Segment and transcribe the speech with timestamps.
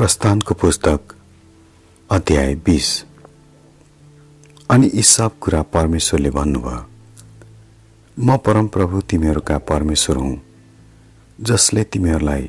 [0.00, 1.12] प्रस्थानको पुस्तक
[2.10, 2.86] अध्याय बिस।
[4.70, 6.84] अनि यी सब कुरा परमेश्वरले भन्नुभयो
[8.16, 10.40] म परमप्रभु तिमीहरूका परमेश्वर हुँ
[11.38, 12.48] जसले तिमीहरूलाई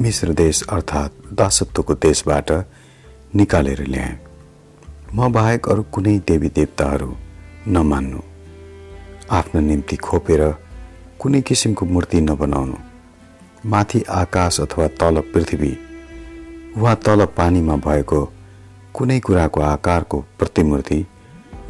[0.00, 2.52] मिश्र देश अर्थात् दासत्वको देशबाट
[3.34, 4.14] निकालेर ल्याए।
[5.14, 7.10] म बाहेक अरू कुनै देवी देवताहरू
[7.68, 8.20] नमान्नु।
[9.30, 10.42] आफ्नो निम्ति खोपेर
[11.20, 12.78] कुनै किसिमको मूर्ति नबनाउनु।
[13.70, 15.72] माथि आकाश अथवा तल पृथ्वी
[16.76, 18.32] वा तल पानीमा भएको
[18.94, 21.06] कुनै कुराको आकारको प्रतिमूर्ति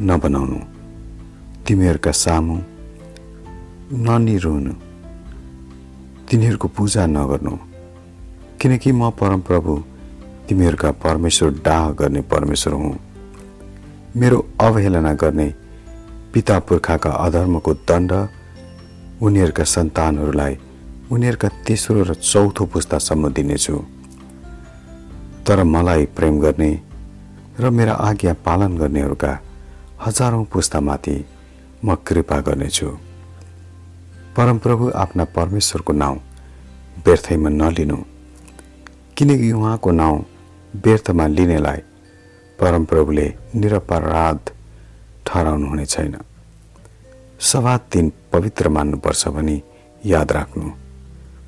[0.01, 0.59] नबनाउनु।
[1.67, 2.57] तिमीहरूका सामु
[3.93, 4.73] ननिरुनु।
[6.27, 7.57] तिनीहरूको पूजा नगर्नु।
[8.61, 9.83] किनकि म परमप्रभु
[10.49, 12.99] तिमीहरूका परमेश्वर डाह गर्ने परमेश्वर हुँ।
[14.15, 15.53] मेरो अवहेलना गर्ने
[16.33, 18.27] पिता पुर्खाका अधर्मको दण्ड
[19.21, 20.57] उनीहरूका सन्तानहरूलाई
[21.11, 23.96] उनीहरूका तेस्रो र चौथो पुस्तासम्म दिनेछु।
[25.47, 26.71] तर मलाई प्रेम गर्ने
[27.59, 29.31] र मेरा आज्ञा पालन गर्नेहरूका
[30.05, 31.15] हजारौँ पुस्तामाथि
[31.85, 32.87] म कृपा गर्नेछु।
[34.37, 36.17] परमप्रभु आफ्ना परमेश्वरको नाउँ
[37.05, 37.97] व्यर्थैमा नलिनु।
[39.17, 40.25] किनकि उहाँको नाउँ
[40.83, 41.81] व्यर्थमा लिनेलाई
[42.59, 44.39] परमप्रभुले निरपराध
[45.25, 46.15] ठहराउनु हुने छैन।
[47.39, 49.57] सभा दिन पवित्र मान्नुपर्छ भनी
[50.05, 50.69] याद राख्नु।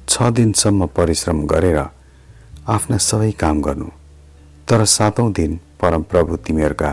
[0.10, 1.80] छ दिनसम्म परिश्रम गरेर
[2.70, 3.90] आफ्ना सबै काम गर्नु।
[4.68, 6.92] तर सातौँ दिन परमप्रभु तिमीहरूका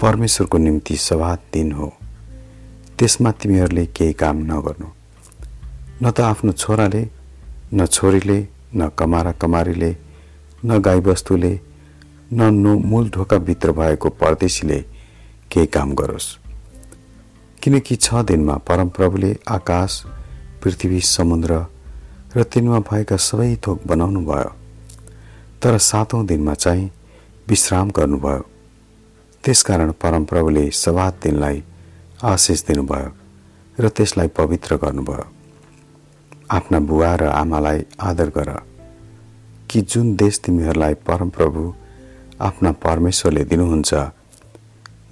[0.00, 1.92] परमेश्वरको निम्ति सवाद दिन हो।
[2.98, 4.88] त्यसमा तिमीहरूले केही काम नगर्नु।
[6.02, 7.02] न त आफ्नो छोराले
[7.74, 8.38] न छोरीले
[8.74, 9.96] न कमारा कमारीले
[10.64, 11.52] न गाईबस्तुले
[12.32, 14.80] न नो मूल ढोकाभित्र भएको परदेशीले
[15.50, 16.36] केही काम गरोस्।
[17.62, 20.02] किनकि छ दिनमा परमप्रभुले आकाश
[20.62, 21.64] पृथ्वी समुद्र
[22.36, 24.50] र तिनमा भएका सबै थोक बनाउनु भयो
[25.62, 26.90] तर सातौँ दिनमा चाहिँ
[27.48, 28.44] विश्राम गर्नुभयो।
[29.44, 31.62] त्यसकारण परमप्रभुले सवात दिनलाई
[32.24, 33.10] आशिष दिनुभयो
[33.78, 35.24] र त्यसलाई पवित्र गर्नुभयो।
[36.50, 38.50] आफ्ना बुवा र आमालाई आदर गर
[39.70, 41.62] कि जुन देश तिमीहरूलाई परमप्रभु
[42.40, 43.94] आफ्ना परमेश्वरले दिनुहुन्छ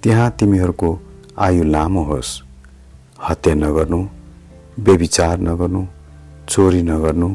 [0.03, 0.89] त्यहाँ तिमीहरूको
[1.37, 2.31] आयु लामो होस्।
[3.19, 3.99] हत्या नगर्नु
[4.79, 5.81] बेविचार नगर्नु
[6.49, 7.29] चोरी नगर्नु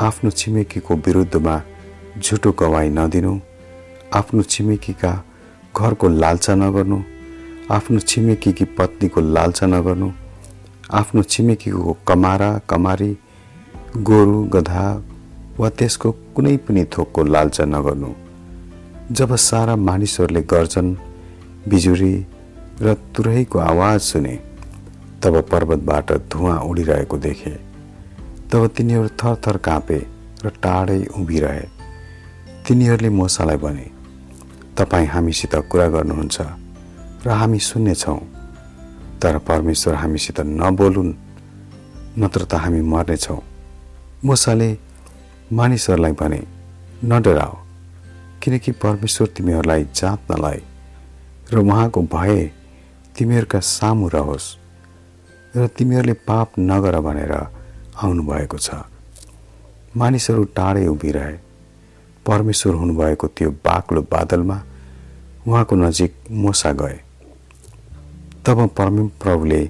[0.00, 1.56] आफ्नो छिमेकीको विरुद्धमा
[2.22, 3.32] झुटो गवाई नदिनु
[4.14, 5.10] आफ्नो छिमेकीका
[5.76, 6.98] घरको लालचा नगर्नु
[7.70, 10.08] आफ्नो छिमेकीकी पत्नीको लालचा नगर्नु
[11.00, 13.10] आफ्नो छिमेकीको कमारा कमारी
[14.08, 14.86] गोरु गधा
[15.58, 18.10] वा त्यसको कुनै पनि थोकको लालचा नगर्नु।
[19.12, 20.96] जब सारा मानिसहरूले गर्छन्
[21.68, 22.14] बिजुरी
[22.82, 24.34] र तुरैको आवाज सुने
[25.22, 27.56] तब पर्वतबाट धुवा उडिरहेको देखे
[28.50, 29.98] तब तिनीहरू थरथर काँपे
[30.44, 31.75] र टाढै उभिरहे।
[32.66, 33.86] तिनीहरूले मोसालाई भने
[34.74, 36.36] तपाईँ हामीसित कुरा गर्नुहुन्छ
[37.22, 38.18] र हामी सुन्नेछौँ।
[39.22, 41.12] तर परमेश्वर हामीसित नबोलुन्
[42.18, 43.40] नत्र त हामी मर्नेछौँ।
[44.24, 44.70] मोसाले
[45.52, 46.42] मानिसहरूलाई भने
[47.04, 47.54] न डराओ
[48.42, 50.60] किनकि परमेश्वर तिमीहरूलाई जाँच्नलाई
[51.52, 52.50] र उहाँको भय
[53.14, 54.48] तिमीहरूका सामु रहोस्
[55.54, 57.32] र तिमीहरूले पाप नगर भनेर
[58.02, 58.68] आउनुभएको छ।
[59.96, 61.45] मानिसहरू टाढै उभिरहे।
[62.26, 64.56] परमेश्वर हुनुभएको त्यो बाक्लो बादलमा
[65.46, 66.98] उहाँको नजिक मोसा गए।
[68.46, 69.60] तब परमप्रभुले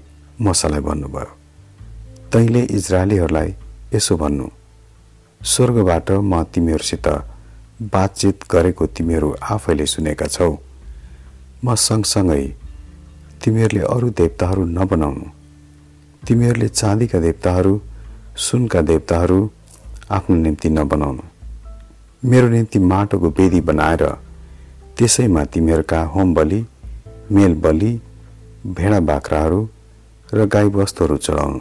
[0.40, 1.32] मोसालाई भन्नुभयो
[2.32, 3.54] तैँले इजरायलीहरूलाई
[3.94, 4.46] यसो भन्नु
[5.40, 7.06] स्वर्गबाट म तिमीहरूसित
[7.92, 10.50] बातचित गरेको तिमीहरू आफैले सुनेका छौ।
[11.64, 12.44] म सँगसँगै
[13.44, 15.26] तिमीहरूले अरू देवताहरू नबनाउनु
[16.22, 17.80] तिमीहरूले चाँदीका देवताहरू
[18.46, 19.38] सुनका देवताहरू
[20.10, 21.22] आफ्नो निम्ति नबनाउनु।
[22.24, 24.02] मेरो निम्ति माटोको वेदी बनाएर
[24.98, 26.64] त्यसैमा तिमीहरूका होम बलि
[27.32, 27.90] मेल बलि
[28.66, 29.68] भेडा बाख्राहरू
[30.34, 31.60] र गाईबस्तुहरू चढाउनु।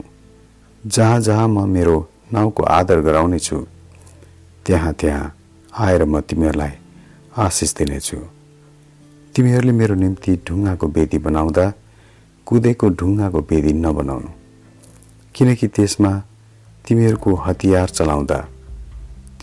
[0.83, 1.97] जहाँ जहाँ म मेरो
[2.33, 3.57] नाउँको आदर गराउने छु
[4.65, 5.35] त्यहाँ त्यहाँ
[5.77, 6.71] आएर म तिमीहरूलाई
[7.37, 8.17] आशिष दिनेछु।
[9.35, 11.65] तिमीहरूले मेरो निम्ति ढुङ्गाको वेदी बनाउँदा
[12.47, 14.31] कुदेको ढुङ्गाको वेदी नबनाउनु।
[15.35, 16.11] किनकि त्यसमा
[16.87, 18.39] तिमीहरूको हतियार चलाउँदा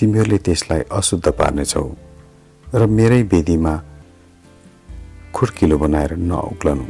[0.03, 1.87] तिमीहरूले त्यसलाई अशुद्ध पार्नेछौ
[2.75, 3.75] र मेरै वेदीमा
[5.31, 6.87] खुड्किलो बनाएर नउक्लनु।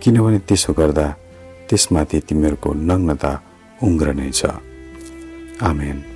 [0.00, 1.06] किनभने त्यसो गर्दा
[1.68, 3.32] त्यसमाथि तिमीहरूको नग्नता
[3.82, 4.40] उङ्ग्रने छ।
[5.60, 6.15] आमेन।